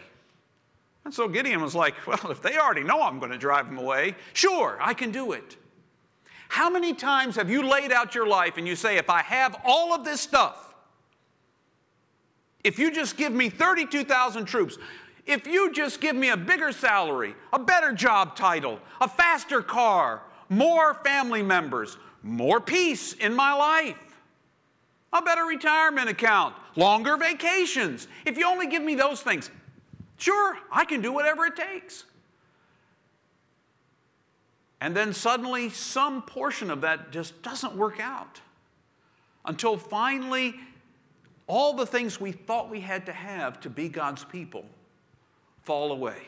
And 1.03 1.13
so 1.13 1.27
Gideon 1.27 1.61
was 1.61 1.75
like, 1.75 1.95
Well, 2.07 2.31
if 2.31 2.41
they 2.41 2.57
already 2.57 2.83
know 2.83 3.01
I'm 3.01 3.19
going 3.19 3.31
to 3.31 3.37
drive 3.37 3.67
them 3.67 3.77
away, 3.77 4.15
sure, 4.33 4.77
I 4.79 4.93
can 4.93 5.11
do 5.11 5.31
it. 5.31 5.57
How 6.49 6.69
many 6.69 6.93
times 6.93 7.37
have 7.37 7.49
you 7.49 7.63
laid 7.63 7.91
out 7.91 8.13
your 8.13 8.27
life 8.27 8.57
and 8.57 8.67
you 8.67 8.75
say, 8.75 8.97
If 8.97 9.09
I 9.09 9.21
have 9.21 9.59
all 9.65 9.93
of 9.93 10.03
this 10.03 10.21
stuff, 10.21 10.73
if 12.63 12.77
you 12.77 12.91
just 12.91 13.17
give 13.17 13.33
me 13.33 13.49
32,000 13.49 14.45
troops, 14.45 14.77
if 15.25 15.47
you 15.47 15.71
just 15.71 16.01
give 16.01 16.15
me 16.15 16.29
a 16.29 16.37
bigger 16.37 16.71
salary, 16.71 17.35
a 17.53 17.59
better 17.59 17.91
job 17.93 18.35
title, 18.35 18.79
a 18.99 19.07
faster 19.07 19.61
car, 19.61 20.21
more 20.49 20.93
family 20.95 21.41
members, 21.41 21.97
more 22.23 22.59
peace 22.59 23.13
in 23.13 23.33
my 23.33 23.53
life, 23.53 23.97
a 25.13 25.21
better 25.21 25.45
retirement 25.45 26.09
account, 26.09 26.55
longer 26.75 27.17
vacations. 27.17 28.07
If 28.25 28.37
you 28.37 28.45
only 28.45 28.67
give 28.67 28.83
me 28.83 28.95
those 28.95 29.21
things, 29.21 29.49
sure, 30.21 30.57
I 30.71 30.85
can 30.85 31.01
do 31.01 31.11
whatever 31.11 31.45
it 31.45 31.55
takes. 31.55 32.05
And 34.79 34.95
then 34.95 35.13
suddenly, 35.13 35.69
some 35.69 36.23
portion 36.23 36.71
of 36.71 36.81
that 36.81 37.11
just 37.11 37.41
doesn't 37.43 37.75
work 37.75 37.99
out 37.99 38.41
until 39.45 39.77
finally, 39.77 40.55
all 41.47 41.73
the 41.73 41.85
things 41.85 42.19
we 42.19 42.31
thought 42.31 42.69
we 42.69 42.79
had 42.79 43.05
to 43.05 43.13
have 43.13 43.59
to 43.61 43.69
be 43.69 43.89
God's 43.89 44.23
people 44.23 44.65
fall 45.63 45.91
away. 45.91 46.23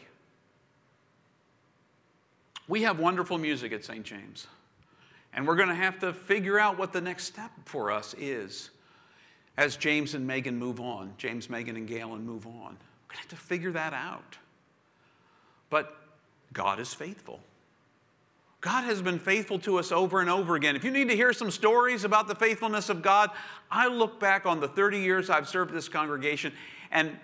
We 2.68 2.84
have 2.84 3.00
wonderful 3.00 3.38
music 3.38 3.72
at 3.74 3.84
St. 3.84 4.04
James. 4.04 4.48
And 5.34 5.48
we're 5.48 5.56
going 5.56 5.70
to 5.70 5.76
have 5.76 6.00
to 6.00 6.14
figure 6.14 6.60
out 6.60 6.78
what 6.78 6.94
the 6.94 7.02
next 7.02 7.26
step 7.26 7.52
for 7.66 7.92
us 7.92 8.14
is 8.18 8.70
as 9.58 9.76
James 9.78 10.14
and 10.14 10.26
Megan 10.26 10.58
move 10.58 10.80
on, 10.80 11.14
James, 11.18 11.50
Megan, 11.50 11.76
and 11.76 11.88
Galen 11.88 12.24
move 12.26 12.46
on. 12.46 12.78
Going 13.14 13.28
to 13.28 13.30
have 13.30 13.40
to 13.40 13.46
figure 13.46 13.72
that 13.74 13.94
out. 13.94 14.38
But 15.70 15.96
God 16.52 16.80
is 16.80 16.94
faithful. 16.94 17.40
God 18.60 18.86
has 18.86 19.02
been 19.02 19.20
faithful 19.20 19.60
to 19.60 19.78
us 19.78 19.92
over 19.92 20.20
and 20.20 20.30
over 20.30 20.56
again. 20.56 20.76
If 20.76 20.84
you 20.84 20.90
need 20.90 21.10
to 21.10 21.16
hear 21.16 21.32
some 21.32 21.52
stories 21.52 22.06
about 22.06 22.28
the 22.28 22.34
faithfulness 22.34 22.90
of 22.90 23.04
God, 23.04 23.30
I 23.70 23.88
look 23.88 24.20
back 24.20 24.46
on 24.48 24.60
the 24.60 24.68
30 24.68 25.00
years 25.00 25.30
I've 25.30 25.48
served 25.48 25.74
this 25.74 25.88
congregation 25.88 26.54
and 26.92 27.18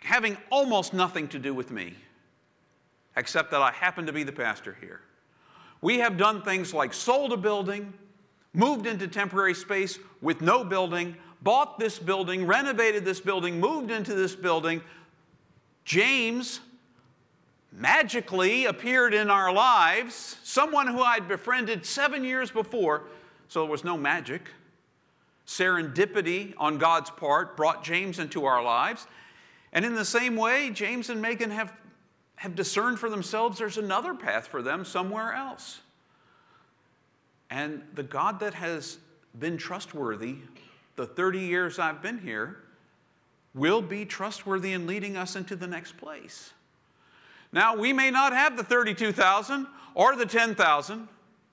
having 0.00 0.36
almost 0.50 0.92
nothing 0.92 1.26
to 1.28 1.38
do 1.38 1.54
with 1.54 1.70
me, 1.70 1.94
except 3.16 3.50
that 3.52 3.62
I 3.62 3.70
happen 3.70 4.04
to 4.06 4.12
be 4.12 4.24
the 4.24 4.32
pastor 4.32 4.76
here. 4.80 5.00
We 5.80 6.00
have 6.00 6.18
done 6.18 6.42
things 6.42 6.74
like 6.74 6.92
sold 6.92 7.32
a 7.32 7.36
building, 7.36 7.94
moved 8.52 8.86
into 8.86 9.08
temporary 9.08 9.54
space 9.54 9.98
with 10.20 10.42
no 10.42 10.64
building, 10.64 11.16
bought 11.42 11.78
this 11.78 11.98
building, 11.98 12.46
renovated 12.46 13.04
this 13.04 13.20
building, 13.20 13.60
moved 13.60 13.90
into 13.90 14.14
this 14.14 14.34
building. 14.34 14.82
James 15.84 16.60
magically 17.72 18.64
appeared 18.64 19.14
in 19.14 19.30
our 19.30 19.52
lives, 19.52 20.36
someone 20.42 20.86
who 20.86 21.00
I'd 21.00 21.28
befriended 21.28 21.84
seven 21.84 22.24
years 22.24 22.50
before, 22.50 23.04
so 23.48 23.62
there 23.62 23.70
was 23.70 23.84
no 23.84 23.96
magic. 23.96 24.48
Serendipity 25.46 26.54
on 26.58 26.78
God's 26.78 27.10
part 27.10 27.56
brought 27.56 27.84
James 27.84 28.18
into 28.18 28.44
our 28.46 28.62
lives. 28.62 29.06
And 29.72 29.84
in 29.84 29.94
the 29.94 30.04
same 30.04 30.36
way, 30.36 30.70
James 30.70 31.10
and 31.10 31.20
Megan 31.22 31.50
have, 31.50 31.72
have 32.36 32.54
discerned 32.54 32.98
for 32.98 33.10
themselves 33.10 33.58
there's 33.58 33.78
another 33.78 34.14
path 34.14 34.48
for 34.48 34.62
them 34.62 34.84
somewhere 34.84 35.32
else. 35.32 35.80
And 37.50 37.82
the 37.94 38.02
God 38.02 38.40
that 38.40 38.54
has 38.54 38.98
been 39.38 39.56
trustworthy 39.56 40.36
the 40.96 41.06
30 41.06 41.40
years 41.40 41.78
I've 41.78 42.02
been 42.02 42.18
here 42.18 42.56
will 43.54 43.82
be 43.82 44.04
trustworthy 44.04 44.72
in 44.72 44.86
leading 44.86 45.16
us 45.16 45.36
into 45.36 45.56
the 45.56 45.66
next 45.66 45.96
place. 45.96 46.52
Now, 47.52 47.76
we 47.76 47.92
may 47.92 48.10
not 48.10 48.32
have 48.32 48.56
the 48.56 48.64
32,000 48.64 49.66
or 49.94 50.16
the 50.16 50.26
10,000. 50.26 51.08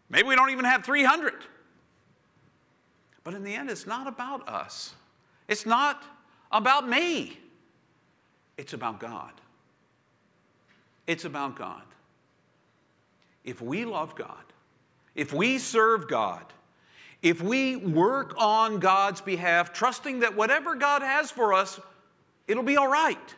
Maybe 0.10 0.28
we 0.28 0.36
don't 0.36 0.50
even 0.50 0.66
have 0.66 0.84
300. 0.84 1.34
But 3.24 3.34
in 3.34 3.44
the 3.44 3.54
end, 3.54 3.70
it's 3.70 3.88
not 3.88 4.08
about 4.08 4.48
us. 4.50 4.96
It's 5.48 5.66
not 5.66 6.04
about 6.52 6.88
me. 6.88 7.38
It's 8.58 8.74
about 8.74 9.00
God. 9.00 9.32
It's 11.08 11.26
about 11.26 11.56
God. 11.56 11.84
If 13.44 13.62
we 13.62 13.86
love 13.86 14.16
God, 14.16 14.44
if 15.16 15.34
we 15.34 15.58
serve 15.58 16.08
God, 16.08 16.46
if 17.24 17.42
we 17.42 17.78
work 17.78 18.36
on 18.38 18.80
God's 18.80 19.22
behalf, 19.22 19.72
trusting 19.72 20.20
that 20.20 20.36
whatever 20.36 20.76
God 20.76 21.02
has 21.02 21.32
for 21.32 21.54
us, 21.54 21.80
it'll 22.48 22.64
be 22.64 22.76
all 22.76 22.90
right. 22.90 23.36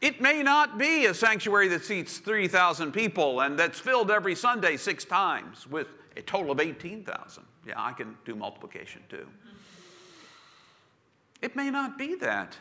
It 0.00 0.20
may 0.20 0.42
not 0.42 0.78
be 0.78 1.06
a 1.06 1.14
sanctuary 1.14 1.68
that 1.68 1.84
seats 1.84 2.18
3,000 2.18 2.92
people 2.92 3.40
and 3.40 3.56
that's 3.56 3.78
filled 3.78 4.10
every 4.10 4.34
Sunday 4.34 4.76
six 4.76 5.04
times 5.04 5.66
with 5.68 5.86
a 6.16 6.22
total 6.22 6.50
of 6.50 6.60
18,000. 6.60 7.44
Yeah, 7.66 7.74
I 7.76 7.92
can 7.92 8.16
do 8.24 8.34
multiplication 8.34 9.02
too. 9.08 9.26
It 11.40 11.54
may 11.54 11.70
not 11.70 11.96
be 11.96 12.16
that. 12.16 12.56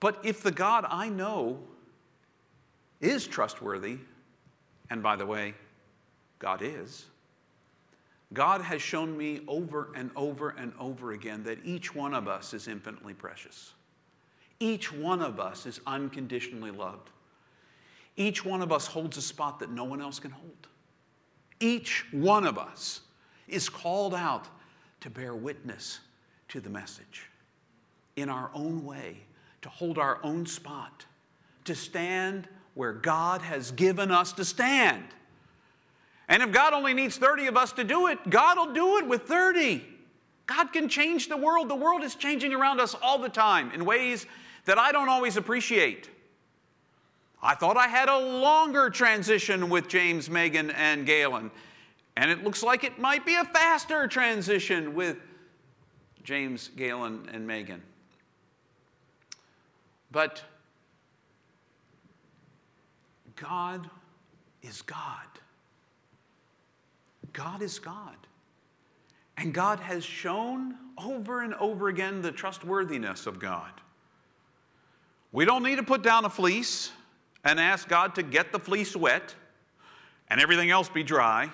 But 0.00 0.18
if 0.24 0.42
the 0.42 0.52
God 0.52 0.86
I 0.88 1.10
know 1.10 1.58
is 3.02 3.26
trustworthy, 3.26 3.98
and 4.88 5.02
by 5.02 5.16
the 5.16 5.26
way, 5.26 5.52
God 6.38 6.62
is, 6.62 7.09
God 8.32 8.60
has 8.60 8.80
shown 8.80 9.16
me 9.16 9.40
over 9.48 9.90
and 9.94 10.10
over 10.14 10.50
and 10.50 10.72
over 10.78 11.12
again 11.12 11.42
that 11.44 11.58
each 11.64 11.94
one 11.94 12.14
of 12.14 12.28
us 12.28 12.54
is 12.54 12.68
infinitely 12.68 13.14
precious. 13.14 13.72
Each 14.60 14.92
one 14.92 15.20
of 15.20 15.40
us 15.40 15.66
is 15.66 15.80
unconditionally 15.86 16.70
loved. 16.70 17.10
Each 18.16 18.44
one 18.44 18.62
of 18.62 18.70
us 18.70 18.86
holds 18.86 19.16
a 19.16 19.22
spot 19.22 19.58
that 19.60 19.70
no 19.70 19.84
one 19.84 20.00
else 20.00 20.20
can 20.20 20.30
hold. 20.30 20.68
Each 21.58 22.06
one 22.12 22.46
of 22.46 22.58
us 22.58 23.00
is 23.48 23.68
called 23.68 24.14
out 24.14 24.46
to 25.00 25.10
bear 25.10 25.34
witness 25.34 26.00
to 26.48 26.60
the 26.60 26.70
message 26.70 27.28
in 28.16 28.28
our 28.28 28.50
own 28.54 28.84
way, 28.84 29.18
to 29.62 29.68
hold 29.68 29.98
our 29.98 30.20
own 30.22 30.46
spot, 30.46 31.04
to 31.64 31.74
stand 31.74 32.48
where 32.74 32.92
God 32.92 33.42
has 33.42 33.72
given 33.72 34.10
us 34.10 34.32
to 34.34 34.44
stand. 34.44 35.04
And 36.30 36.44
if 36.44 36.52
God 36.52 36.72
only 36.72 36.94
needs 36.94 37.18
30 37.18 37.48
of 37.48 37.56
us 37.56 37.72
to 37.72 37.82
do 37.82 38.06
it, 38.06 38.30
God 38.30 38.56
will 38.56 38.72
do 38.72 38.98
it 38.98 39.06
with 39.06 39.22
30. 39.22 39.84
God 40.46 40.72
can 40.72 40.88
change 40.88 41.28
the 41.28 41.36
world. 41.36 41.68
The 41.68 41.74
world 41.74 42.04
is 42.04 42.14
changing 42.14 42.54
around 42.54 42.80
us 42.80 42.94
all 43.02 43.18
the 43.18 43.28
time 43.28 43.72
in 43.72 43.84
ways 43.84 44.26
that 44.64 44.78
I 44.78 44.92
don't 44.92 45.08
always 45.08 45.36
appreciate. 45.36 46.08
I 47.42 47.56
thought 47.56 47.76
I 47.76 47.88
had 47.88 48.08
a 48.08 48.16
longer 48.16 48.90
transition 48.90 49.68
with 49.68 49.88
James, 49.88 50.30
Megan, 50.30 50.70
and 50.70 51.04
Galen. 51.04 51.50
And 52.16 52.30
it 52.30 52.44
looks 52.44 52.62
like 52.62 52.84
it 52.84 52.96
might 53.00 53.26
be 53.26 53.34
a 53.34 53.44
faster 53.44 54.06
transition 54.06 54.94
with 54.94 55.16
James, 56.22 56.70
Galen, 56.76 57.28
and 57.32 57.44
Megan. 57.44 57.82
But 60.12 60.44
God 63.34 63.90
is 64.62 64.82
God. 64.82 65.26
God 67.32 67.62
is 67.62 67.78
God. 67.78 68.16
And 69.36 69.54
God 69.54 69.80
has 69.80 70.04
shown 70.04 70.74
over 70.98 71.40
and 71.42 71.54
over 71.54 71.88
again 71.88 72.20
the 72.20 72.32
trustworthiness 72.32 73.26
of 73.26 73.38
God. 73.38 73.72
We 75.32 75.44
don't 75.44 75.62
need 75.62 75.76
to 75.76 75.82
put 75.82 76.02
down 76.02 76.24
a 76.24 76.30
fleece 76.30 76.92
and 77.44 77.58
ask 77.58 77.88
God 77.88 78.14
to 78.16 78.22
get 78.22 78.52
the 78.52 78.58
fleece 78.58 78.94
wet 78.94 79.34
and 80.28 80.40
everything 80.40 80.70
else 80.70 80.88
be 80.88 81.02
dry, 81.02 81.50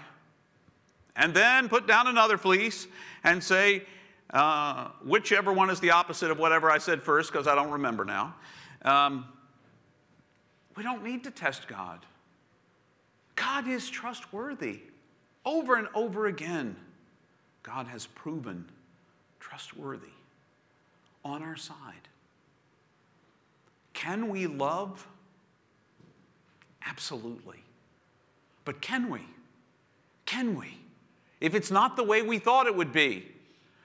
and 1.14 1.32
then 1.32 1.68
put 1.68 1.86
down 1.86 2.08
another 2.08 2.36
fleece 2.36 2.86
and 3.24 3.42
say, 3.42 3.82
uh, 4.30 4.88
whichever 5.02 5.52
one 5.52 5.70
is 5.70 5.80
the 5.80 5.90
opposite 5.90 6.30
of 6.30 6.38
whatever 6.38 6.70
I 6.70 6.76
said 6.76 7.02
first, 7.02 7.32
because 7.32 7.46
I 7.46 7.54
don't 7.54 7.70
remember 7.70 8.04
now. 8.04 8.34
Um, 8.82 9.26
we 10.76 10.82
don't 10.82 11.02
need 11.02 11.24
to 11.24 11.30
test 11.30 11.68
God. 11.68 12.04
God 13.34 13.66
is 13.66 13.88
trustworthy. 13.88 14.80
Over 15.46 15.76
and 15.76 15.88
over 15.94 16.26
again, 16.26 16.76
God 17.62 17.86
has 17.86 18.06
proven 18.06 18.66
trustworthy 19.40 20.12
on 21.24 21.42
our 21.42 21.56
side. 21.56 22.08
Can 23.94 24.28
we 24.28 24.46
love 24.46 25.06
Absolutely. 26.86 27.62
But 28.64 28.80
can 28.80 29.10
we? 29.10 29.20
Can 30.24 30.56
we? 30.56 30.78
If 31.40 31.54
it's 31.54 31.70
not 31.70 31.96
the 31.96 32.04
way 32.04 32.22
we 32.22 32.38
thought 32.38 32.66
it 32.66 32.74
would 32.74 32.92
be, 32.92 33.26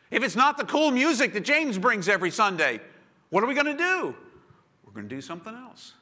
if 0.10 0.24
it's 0.24 0.36
not 0.36 0.58
the 0.58 0.66
cool 0.66 0.92
music 0.92 1.34
that 1.34 1.42
James 1.42 1.78
brings 1.78 2.08
every 2.08 2.32
Sunday, 2.32 2.80
what 3.30 3.44
are 3.44 3.48
we 3.48 3.54
going 3.54 3.66
to 3.66 3.78
do? 3.78 4.16
We're 4.86 4.94
going 4.94 5.08
to 5.08 5.16
do 5.16 5.22
something 5.22 5.54
else. 5.54 5.94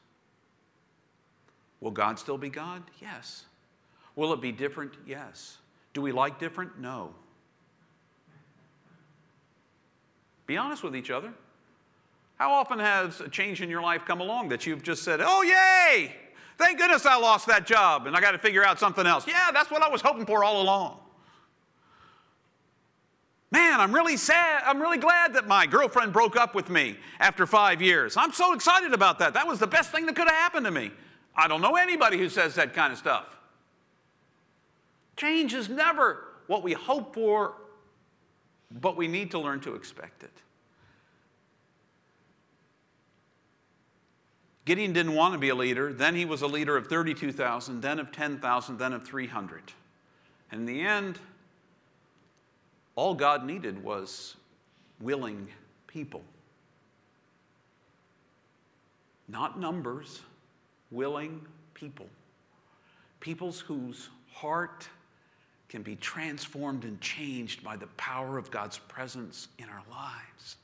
Will 1.80 1.92
God 1.92 2.20
still 2.20 2.38
be 2.38 2.50
God? 2.50 2.84
Yes. 3.02 3.46
Will 4.20 4.34
it 4.34 4.42
be 4.42 4.52
different? 4.52 4.92
Yes. 5.08 5.60
Do 5.94 6.02
we 6.02 6.12
like 6.12 6.40
different? 6.40 6.78
No. 6.78 7.14
Be 10.46 10.58
honest 10.58 10.84
with 10.84 10.94
each 10.94 11.10
other. 11.10 11.32
How 12.38 12.52
often 12.52 12.80
has 12.80 13.22
a 13.22 13.30
change 13.30 13.62
in 13.62 13.70
your 13.70 13.82
life 13.82 14.04
come 14.04 14.20
along 14.20 14.50
that 14.50 14.66
you've 14.66 14.84
just 14.84 15.04
said, 15.04 15.22
oh, 15.24 15.42
yay! 15.42 16.14
Thank 16.58 16.80
goodness 16.80 17.06
I 17.06 17.16
lost 17.16 17.48
that 17.48 17.66
job 17.66 18.08
and 18.08 18.16
I 18.16 18.20
got 18.20 18.32
to 18.32 18.38
figure 18.38 18.62
out 18.62 18.78
something 18.78 19.08
else. 19.08 19.26
Yeah, 19.26 19.52
that's 19.54 19.72
what 19.72 19.82
I 19.82 19.88
was 19.88 20.02
hoping 20.02 20.26
for 20.26 20.44
all 20.44 20.62
along. 20.62 21.00
Man, 23.52 23.80
I'm 23.80 23.96
really 23.96 24.18
sad. 24.18 24.64
I'm 24.66 24.82
really 24.82 24.98
glad 24.98 25.34
that 25.36 25.48
my 25.48 25.66
girlfriend 25.66 26.12
broke 26.12 26.36
up 26.36 26.54
with 26.54 26.70
me 26.70 26.98
after 27.22 27.48
five 27.48 27.82
years. 27.82 28.18
I'm 28.18 28.34
so 28.34 28.52
excited 28.52 28.94
about 28.94 29.20
that. 29.20 29.34
That 29.34 29.48
was 29.48 29.60
the 29.60 29.68
best 29.68 29.94
thing 29.94 30.06
that 30.08 30.16
could 30.18 30.28
have 30.28 30.36
happened 30.36 30.66
to 30.66 30.72
me. 30.72 30.92
I 31.38 31.48
don't 31.48 31.62
know 31.62 31.78
anybody 31.78 32.18
who 32.18 32.28
says 32.28 32.56
that 32.56 32.74
kind 32.74 32.92
of 32.92 33.00
stuff. 33.00 33.39
Change 35.20 35.54
is 35.54 35.68
never 35.68 36.24
what 36.48 36.64
we 36.64 36.72
hope 36.72 37.14
for, 37.14 37.56
but 38.80 38.96
we 38.96 39.06
need 39.06 39.32
to 39.32 39.40
learn 39.40 39.60
to 39.62 39.76
expect 39.76 40.24
it. 40.24 40.32
Gideon 44.64 44.94
didn't 44.94 45.16
want 45.16 45.34
to 45.34 45.38
be 45.38 45.50
a 45.50 45.56
leader. 45.56 45.92
Then 45.92 46.16
he 46.16 46.24
was 46.24 46.42
a 46.42 46.48
leader 46.48 46.78
of 46.78 46.88
32,000, 46.88 47.82
then 47.82 48.00
of 48.00 48.14
10,000, 48.14 48.78
then 48.78 48.94
of 48.94 49.06
300. 49.06 49.74
And 50.52 50.62
in 50.62 50.66
the 50.66 50.82
end, 50.82 51.20
all 52.96 53.14
God 53.14 53.46
needed 53.46 53.84
was 53.84 54.38
willing 55.02 55.50
people. 55.88 56.22
Not 59.28 59.60
numbers, 59.60 60.22
willing 60.92 61.46
people. 61.74 62.08
Peoples 63.20 63.60
whose 63.60 64.08
heart 64.32 64.88
can 65.70 65.84
be 65.84 65.96
transformed 65.96 66.84
and 66.84 67.00
changed 67.00 67.64
by 67.64 67.78
the 67.78 67.88
power 67.96 68.38
of 68.38 68.50
God's 68.50 68.80
presence 68.80 69.48
in 69.60 69.66
our 69.66 69.84
lives. 69.92 70.58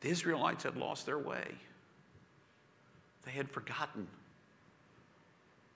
The 0.00 0.08
Israelites 0.08 0.64
had 0.64 0.76
lost 0.76 1.06
their 1.06 1.18
way, 1.18 1.46
they 3.24 3.32
had 3.32 3.48
forgotten. 3.50 4.06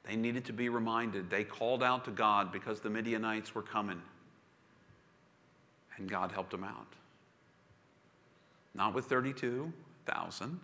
They 0.04 0.16
needed 0.16 0.44
to 0.46 0.52
be 0.52 0.68
reminded. 0.68 1.30
They 1.30 1.44
called 1.44 1.82
out 1.82 2.04
to 2.04 2.10
God 2.10 2.52
because 2.52 2.80
the 2.80 2.90
Midianites 2.90 3.54
were 3.54 3.62
coming, 3.62 4.02
and 5.96 6.08
God 6.08 6.30
helped 6.30 6.50
them 6.50 6.64
out. 6.64 6.86
Not 8.74 8.92
with 8.92 9.06
32,000 9.06 10.60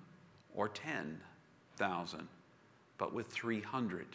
or 0.55 0.69
10,000, 0.69 2.29
but 2.99 3.15
with 3.15 3.29
300. 3.29 4.07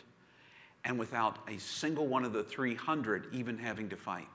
And 0.86 1.00
without 1.00 1.40
a 1.48 1.58
single 1.58 2.06
one 2.06 2.24
of 2.24 2.32
the 2.32 2.44
300 2.44 3.28
even 3.34 3.58
having 3.58 3.90
to 3.90 3.96
fight, 3.96 4.30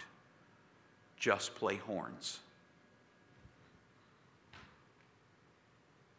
just 1.16 1.54
play 1.54 1.76
horns. 1.76 2.40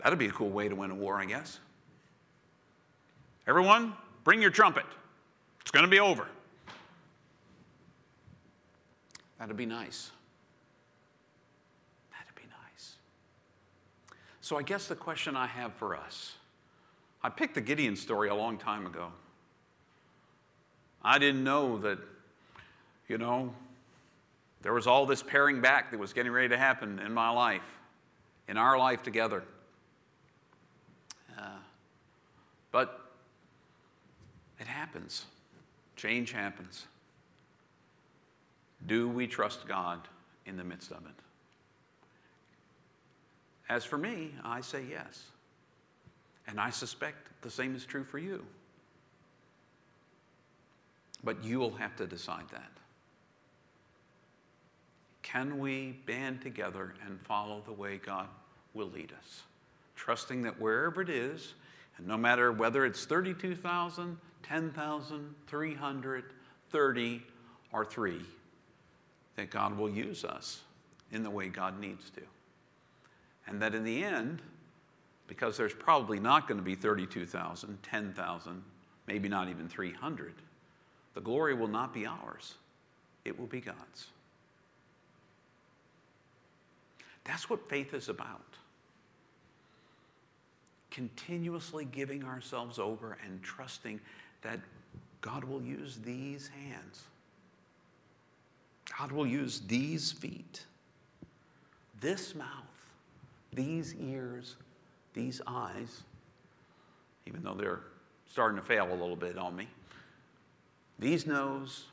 That'd 0.01 0.17
be 0.17 0.27
a 0.27 0.31
cool 0.31 0.49
way 0.49 0.69
to 0.69 0.75
win 0.75 0.89
a 0.89 0.95
war, 0.95 1.19
I 1.19 1.25
guess. 1.25 1.59
Everyone, 3.45 3.93
bring 4.23 4.41
your 4.41 4.51
trumpet. 4.51 4.85
It's 5.61 5.71
going 5.71 5.85
to 5.85 5.91
be 5.91 5.99
over. 5.99 6.27
That'd 9.37 9.57
be 9.57 9.65
nice. 9.65 10.11
That'd 12.11 12.35
be 12.35 12.47
nice. 12.49 12.95
So, 14.39 14.57
I 14.57 14.63
guess 14.63 14.87
the 14.87 14.95
question 14.95 15.35
I 15.35 15.47
have 15.47 15.73
for 15.73 15.95
us 15.95 16.35
I 17.23 17.29
picked 17.29 17.53
the 17.55 17.61
Gideon 17.61 17.95
story 17.95 18.29
a 18.29 18.35
long 18.35 18.57
time 18.57 18.87
ago. 18.87 19.11
I 21.03 21.17
didn't 21.17 21.43
know 21.43 21.77
that, 21.79 21.97
you 23.07 23.17
know, 23.17 23.53
there 24.61 24.73
was 24.73 24.85
all 24.85 25.05
this 25.05 25.23
paring 25.23 25.61
back 25.61 25.91
that 25.91 25.99
was 25.99 26.13
getting 26.13 26.31
ready 26.31 26.49
to 26.49 26.57
happen 26.57 26.99
in 26.99 27.13
my 27.13 27.29
life, 27.29 27.61
in 28.47 28.57
our 28.57 28.77
life 28.77 29.01
together. 29.01 29.43
Uh, 31.37 31.57
but 32.71 33.09
it 34.59 34.67
happens, 34.67 35.25
change 35.95 36.31
happens. 36.31 36.85
Do 38.85 39.07
we 39.09 39.27
trust 39.27 39.67
God 39.67 40.07
in 40.45 40.57
the 40.57 40.63
midst 40.63 40.91
of 40.91 40.97
it? 40.97 41.23
As 43.69 43.83
for 43.83 43.97
me, 43.97 44.31
I 44.43 44.61
say 44.61 44.83
yes. 44.89 45.23
And 46.47 46.59
I 46.59 46.69
suspect 46.69 47.29
the 47.41 47.49
same 47.49 47.75
is 47.75 47.85
true 47.85 48.03
for 48.03 48.19
you. 48.19 48.45
But 51.23 51.43
you 51.43 51.59
will 51.59 51.75
have 51.75 51.95
to 51.97 52.07
decide 52.07 52.49
that. 52.51 52.71
Can 55.21 55.59
we 55.59 55.91
band 56.05 56.41
together 56.41 56.93
and 57.05 57.19
follow 57.21 57.61
the 57.65 57.71
way 57.71 57.97
God 57.97 58.27
will 58.73 58.89
lead 58.89 59.13
us? 59.17 59.43
Trusting 59.95 60.41
that 60.43 60.59
wherever 60.59 61.01
it 61.01 61.09
is, 61.09 61.53
and 61.97 62.07
no 62.07 62.17
matter 62.17 62.51
whether 62.51 62.85
it's 62.85 63.05
32,000, 63.05 64.17
10,000, 64.43 65.35
300, 65.47 66.23
30, 66.71 67.21
or 67.71 67.85
3, 67.85 68.21
that 69.35 69.49
God 69.51 69.77
will 69.77 69.89
use 69.89 70.25
us 70.25 70.61
in 71.11 71.23
the 71.23 71.29
way 71.29 71.47
God 71.47 71.79
needs 71.79 72.09
to. 72.11 72.21
And 73.47 73.61
that 73.61 73.75
in 73.75 73.83
the 73.83 74.03
end, 74.03 74.41
because 75.27 75.55
there's 75.55 75.73
probably 75.73 76.19
not 76.19 76.47
going 76.47 76.57
to 76.57 76.63
be 76.63 76.75
32,000, 76.75 77.81
10,000, 77.83 78.63
maybe 79.07 79.29
not 79.29 79.49
even 79.49 79.69
300, 79.69 80.33
the 81.13 81.21
glory 81.21 81.53
will 81.53 81.67
not 81.67 81.93
be 81.93 82.05
ours, 82.05 82.55
it 83.25 83.37
will 83.37 83.47
be 83.47 83.61
God's. 83.61 84.07
That's 87.23 87.49
what 87.49 87.69
faith 87.69 87.93
is 87.93 88.09
about. 88.09 88.41
Continuously 90.89 91.85
giving 91.85 92.23
ourselves 92.23 92.79
over 92.79 93.17
and 93.23 93.41
trusting 93.41 93.99
that 94.41 94.59
God 95.21 95.43
will 95.43 95.61
use 95.61 95.99
these 96.03 96.49
hands. 96.49 97.03
God 98.97 99.11
will 99.11 99.27
use 99.27 99.61
these 99.67 100.11
feet, 100.11 100.65
this 102.01 102.35
mouth, 102.35 102.47
these 103.53 103.95
ears, 103.95 104.55
these 105.13 105.41
eyes, 105.47 106.01
even 107.25 107.43
though 107.43 107.53
they're 107.53 107.81
starting 108.29 108.57
to 108.57 108.65
fail 108.65 108.91
a 108.91 108.95
little 108.95 109.15
bit 109.15 109.37
on 109.37 109.55
me, 109.55 109.67
these 111.01 111.25
nose, 111.25 111.85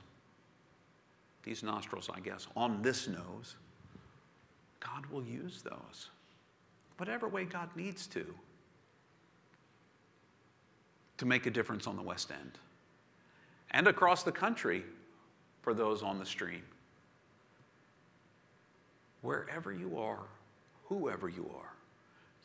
these 1.42 1.62
nostrils, 1.62 2.10
I 2.14 2.20
guess, 2.20 2.46
on 2.54 2.82
this 2.82 3.08
nose, 3.08 3.56
God 4.80 5.06
will 5.06 5.24
use 5.24 5.62
those. 5.62 6.10
Whatever 6.98 7.26
way 7.26 7.44
God 7.44 7.70
needs 7.74 8.06
to, 8.08 8.26
to 11.16 11.26
make 11.26 11.46
a 11.46 11.50
difference 11.50 11.86
on 11.86 11.96
the 11.96 12.02
West 12.02 12.30
End 12.30 12.58
and 13.70 13.86
across 13.86 14.22
the 14.22 14.32
country 14.32 14.84
for 15.62 15.72
those 15.72 16.02
on 16.02 16.18
the 16.18 16.26
stream. 16.26 16.62
Wherever 19.22 19.72
you 19.72 19.98
are, 19.98 20.26
whoever 20.84 21.28
you 21.28 21.50
are, 21.56 21.72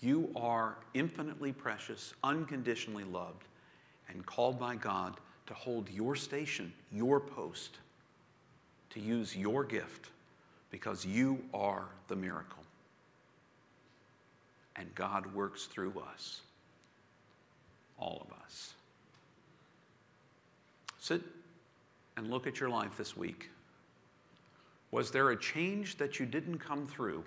you 0.02 0.32
are 0.36 0.78
infinitely 0.93 1.52
precious, 1.52 2.13
unconditionally 2.23 3.04
loved, 3.04 3.43
and 4.10 4.26
called 4.26 4.60
by 4.60 4.76
God 4.76 5.17
to 5.47 5.53
hold 5.53 5.89
your 5.89 6.15
station, 6.15 6.71
your 6.91 7.19
post, 7.19 7.77
to 8.91 8.99
use 8.99 9.36
your 9.36 9.63
gift 9.63 10.10
because 10.71 11.06
you 11.06 11.43
are 11.53 11.86
the 12.08 12.15
miracle. 12.15 12.63
And 14.75 14.93
God 14.95 15.34
works 15.34 15.65
through 15.65 15.93
us, 16.13 16.41
all 17.99 18.25
of 18.27 18.36
us. 18.43 18.73
Sit 20.99 21.21
and 22.17 22.29
look 22.29 22.47
at 22.47 22.60
your 22.60 22.69
life 22.69 22.97
this 22.97 23.17
week. 23.17 23.49
Was 24.91 25.12
there 25.12 25.32
a 25.32 25.38
change 25.38 25.97
that 25.97 26.19
you 26.19 26.25
didn't 26.25 26.60
come 26.60 26.88
through? 26.88 27.23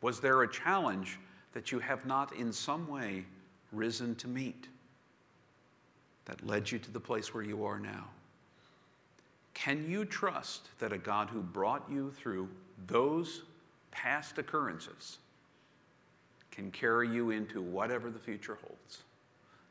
Was 0.00 0.20
there 0.20 0.42
a 0.42 0.48
challenge 0.48 1.18
that 1.52 1.72
you 1.72 1.78
have 1.78 2.04
not 2.04 2.32
in 2.34 2.52
some 2.52 2.86
way 2.86 3.24
risen 3.72 4.14
to 4.16 4.28
meet 4.28 4.68
that 6.28 6.46
led 6.46 6.70
you 6.70 6.78
to 6.78 6.90
the 6.90 7.00
place 7.00 7.34
where 7.34 7.42
you 7.42 7.64
are 7.64 7.80
now? 7.80 8.04
Can 9.54 9.90
you 9.90 10.04
trust 10.04 10.68
that 10.78 10.92
a 10.92 10.98
God 10.98 11.28
who 11.28 11.40
brought 11.40 11.84
you 11.90 12.12
through 12.12 12.48
those 12.86 13.42
past 13.90 14.38
occurrences 14.38 15.18
can 16.52 16.70
carry 16.70 17.08
you 17.08 17.30
into 17.30 17.60
whatever 17.60 18.10
the 18.10 18.18
future 18.18 18.58
holds? 18.62 19.02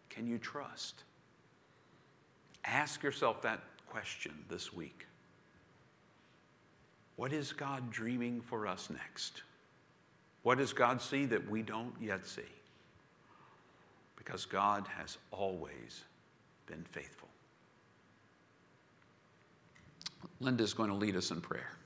Can 0.09 0.27
you 0.27 0.37
trust? 0.37 1.03
Ask 2.65 3.01
yourself 3.01 3.41
that 3.43 3.61
question 3.87 4.33
this 4.49 4.73
week. 4.73 5.05
What 7.15 7.31
is 7.31 7.53
God 7.53 7.91
dreaming 7.91 8.41
for 8.41 8.67
us 8.67 8.89
next? 8.89 9.43
What 10.43 10.57
does 10.57 10.73
God 10.73 11.01
see 11.01 11.25
that 11.25 11.49
we 11.49 11.61
don't 11.61 11.93
yet 12.01 12.25
see? 12.25 12.41
Because 14.17 14.45
God 14.45 14.85
has 14.97 15.17
always 15.31 16.03
been 16.67 16.83
faithful. 16.83 17.29
Linda 20.39 20.63
is 20.63 20.73
going 20.73 20.89
to 20.89 20.95
lead 20.95 21.15
us 21.15 21.31
in 21.31 21.41
prayer. 21.41 21.76